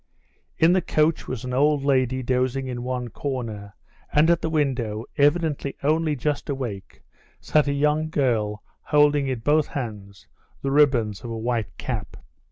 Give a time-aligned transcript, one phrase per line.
[0.57, 3.75] In the coach was an old lady dozing in one corner,
[4.11, 7.03] and at the window, evidently only just awake,
[7.39, 10.27] sat a young girl holding in both hands
[10.63, 12.17] the ribbons of a white cap.